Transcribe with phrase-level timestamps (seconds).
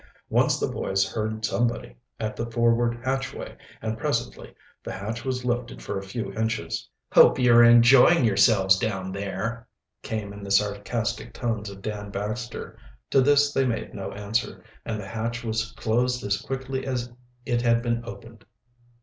[0.31, 4.51] Once the boys heard somebody at the forward hatchway, and presently
[4.83, 6.89] the hatch was lifted for a few inches.
[7.11, 9.67] "Hope you are enjoying yourselves down there,"
[10.01, 12.79] came in the sarcastic tones of Dan Baxter.
[13.11, 17.11] To this they made no answer, and the hatch was closed as quickly as
[17.45, 18.43] it had been opened.